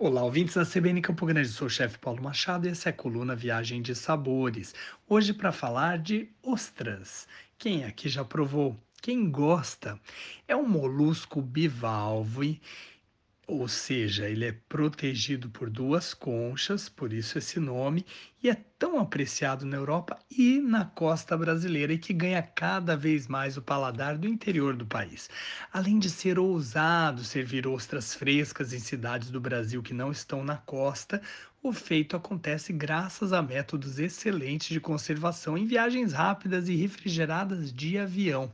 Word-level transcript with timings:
Olá, 0.00 0.22
ouvintes 0.22 0.54
da 0.54 0.64
CBN 0.64 1.02
Campo 1.02 1.26
Grande, 1.26 1.48
sou 1.48 1.66
o 1.66 1.70
chefe 1.70 1.98
Paulo 1.98 2.22
Machado 2.22 2.68
e 2.68 2.70
essa 2.70 2.88
é 2.88 2.90
a 2.90 2.92
coluna 2.92 3.34
Viagem 3.34 3.82
de 3.82 3.96
Sabores. 3.96 4.72
Hoje 5.08 5.34
para 5.34 5.50
falar 5.50 5.98
de 5.98 6.30
ostras. 6.40 7.26
Quem 7.58 7.84
aqui 7.84 8.08
já 8.08 8.24
provou? 8.24 8.78
Quem 9.02 9.28
gosta? 9.28 10.00
É 10.46 10.54
um 10.54 10.68
molusco 10.68 11.42
bivalve 11.42 12.60
ou 13.48 13.66
seja, 13.66 14.28
ele 14.28 14.44
é 14.44 14.52
protegido 14.52 15.48
por 15.48 15.70
duas 15.70 16.12
conchas, 16.12 16.86
por 16.86 17.14
isso 17.14 17.38
esse 17.38 17.58
nome, 17.58 18.04
e 18.42 18.50
é 18.50 18.54
tão 18.54 19.00
apreciado 19.00 19.64
na 19.64 19.74
Europa 19.74 20.18
e 20.30 20.60
na 20.60 20.84
costa 20.84 21.34
brasileira 21.34 21.94
e 21.94 21.98
que 21.98 22.12
ganha 22.12 22.42
cada 22.42 22.94
vez 22.94 23.26
mais 23.26 23.56
o 23.56 23.62
paladar 23.62 24.18
do 24.18 24.28
interior 24.28 24.76
do 24.76 24.86
país. 24.86 25.30
Além 25.72 25.98
de 25.98 26.10
ser 26.10 26.38
ousado 26.38 27.24
servir 27.24 27.66
ostras 27.66 28.14
frescas 28.14 28.74
em 28.74 28.78
cidades 28.78 29.30
do 29.30 29.40
Brasil 29.40 29.82
que 29.82 29.94
não 29.94 30.12
estão 30.12 30.44
na 30.44 30.58
costa, 30.58 31.22
o 31.62 31.72
feito 31.72 32.16
acontece 32.16 32.72
graças 32.72 33.32
a 33.32 33.42
métodos 33.42 33.98
excelentes 33.98 34.68
de 34.68 34.80
conservação 34.80 35.58
em 35.58 35.66
viagens 35.66 36.12
rápidas 36.12 36.68
e 36.68 36.76
refrigeradas 36.76 37.72
de 37.72 37.98
avião. 37.98 38.50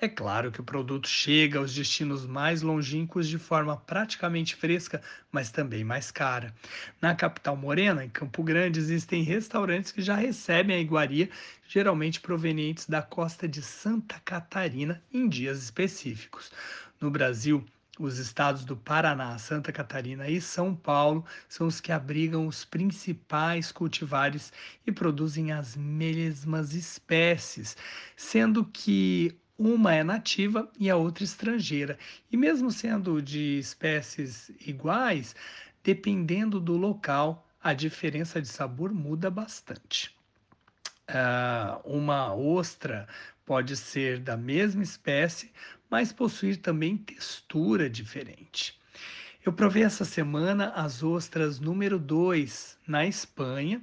É 0.00 0.08
claro 0.08 0.52
que 0.52 0.60
o 0.60 0.64
produto 0.64 1.08
chega 1.08 1.58
aos 1.58 1.74
destinos 1.74 2.26
mais 2.26 2.60
longínquos 2.62 3.26
de 3.26 3.38
forma 3.38 3.76
praticamente 3.76 4.54
fresca, 4.54 5.02
mas 5.32 5.50
também 5.50 5.82
mais 5.84 6.10
cara. 6.10 6.54
Na 7.00 7.14
capital 7.14 7.56
morena, 7.56 8.04
em 8.04 8.10
Campo 8.10 8.42
Grande, 8.42 8.78
existem 8.78 9.22
restaurantes 9.22 9.90
que 9.90 10.02
já 10.02 10.14
recebem 10.14 10.76
a 10.76 10.80
iguaria, 10.80 11.30
geralmente 11.66 12.20
provenientes 12.20 12.86
da 12.86 13.00
costa 13.00 13.48
de 13.48 13.62
Santa 13.62 14.20
Catarina, 14.22 15.02
em 15.10 15.28
dias 15.28 15.62
específicos. 15.62 16.52
No 17.00 17.10
Brasil, 17.10 17.64
os 17.98 18.18
estados 18.18 18.64
do 18.64 18.76
Paraná, 18.76 19.38
Santa 19.38 19.72
Catarina 19.72 20.28
e 20.28 20.40
São 20.40 20.74
Paulo 20.74 21.24
são 21.48 21.66
os 21.66 21.80
que 21.80 21.92
abrigam 21.92 22.46
os 22.46 22.64
principais 22.64 23.72
cultivares 23.72 24.52
e 24.86 24.92
produzem 24.92 25.52
as 25.52 25.76
mesmas 25.76 26.74
espécies, 26.74 27.76
sendo 28.16 28.64
que 28.64 29.38
uma 29.58 29.94
é 29.94 30.04
nativa 30.04 30.70
e 30.78 30.90
a 30.90 30.96
outra 30.96 31.24
estrangeira. 31.24 31.98
E 32.30 32.36
mesmo 32.36 32.70
sendo 32.70 33.22
de 33.22 33.58
espécies 33.58 34.50
iguais, 34.60 35.34
dependendo 35.82 36.60
do 36.60 36.76
local, 36.76 37.46
a 37.62 37.72
diferença 37.72 38.40
de 38.40 38.48
sabor 38.48 38.92
muda 38.92 39.30
bastante. 39.30 40.15
Uh, 41.08 41.96
uma 41.96 42.34
ostra 42.34 43.06
pode 43.44 43.76
ser 43.76 44.18
da 44.18 44.36
mesma 44.36 44.82
espécie, 44.82 45.52
mas 45.88 46.12
possuir 46.12 46.56
também 46.56 46.96
textura 46.96 47.88
diferente. 47.88 48.78
Eu 49.44 49.52
provei 49.52 49.84
essa 49.84 50.04
semana 50.04 50.70
as 50.70 51.04
ostras 51.04 51.60
número 51.60 52.00
2 52.00 52.76
na 52.84 53.06
Espanha 53.06 53.80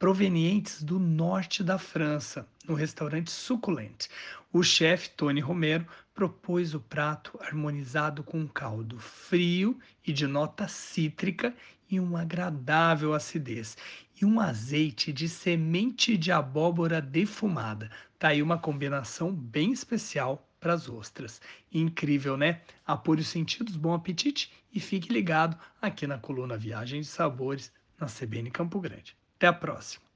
provenientes 0.00 0.82
do 0.82 0.98
norte 0.98 1.62
da 1.62 1.76
França, 1.76 2.48
no 2.66 2.72
restaurante 2.72 3.30
Succulent. 3.30 4.06
O 4.50 4.62
chefe 4.62 5.10
Tony 5.10 5.42
Romero 5.42 5.86
propôs 6.14 6.74
o 6.74 6.80
prato 6.80 7.38
harmonizado 7.42 8.24
com 8.24 8.38
um 8.38 8.46
caldo 8.46 8.98
frio 8.98 9.78
e 10.06 10.10
de 10.10 10.26
nota 10.26 10.66
cítrica 10.66 11.54
e 11.90 12.00
uma 12.00 12.22
agradável 12.22 13.12
acidez 13.12 13.76
e 14.18 14.24
um 14.24 14.40
azeite 14.40 15.12
de 15.12 15.28
semente 15.28 16.16
de 16.16 16.32
abóbora 16.32 17.02
defumada. 17.02 17.90
Tá 18.18 18.28
aí 18.28 18.40
uma 18.40 18.56
combinação 18.56 19.30
bem 19.30 19.70
especial 19.70 20.48
para 20.58 20.72
as 20.72 20.88
ostras. 20.88 21.42
Incrível, 21.70 22.38
né? 22.38 22.62
Apure 22.86 23.20
os 23.20 23.28
sentidos, 23.28 23.76
bom 23.76 23.92
apetite 23.92 24.50
e 24.72 24.80
fique 24.80 25.12
ligado 25.12 25.58
aqui 25.80 26.06
na 26.06 26.16
coluna 26.16 26.56
Viagem 26.56 27.02
de 27.02 27.06
Sabores 27.06 27.70
na 27.98 28.06
CBN 28.06 28.50
Campo 28.50 28.80
Grande. 28.80 29.19
Até 29.40 29.46
a 29.46 29.54
próxima! 29.54 30.09